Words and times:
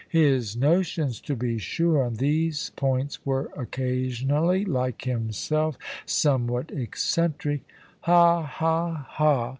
His 0.09 0.55
notions, 0.57 1.21
to 1.21 1.35
be 1.35 1.59
sure, 1.59 2.03
on 2.03 2.15
these 2.15 2.71
points, 2.75 3.23
were 3.23 3.51
occasionally 3.55 4.65
like 4.65 5.03
himself, 5.03 5.77
somewhat 6.07 6.71
eccentric; 6.71 7.61
ha! 7.99 8.41
ha! 8.41 9.05
ha! 9.09 9.49